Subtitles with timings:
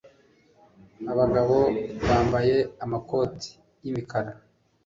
[1.11, 1.57] abagabo
[2.07, 3.47] bambaye amakote
[3.83, 4.31] yimikara